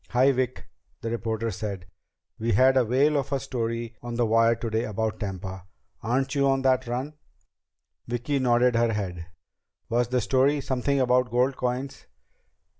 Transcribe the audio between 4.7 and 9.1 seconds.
about Tampa. Aren't you on that run?" Vicki nodded her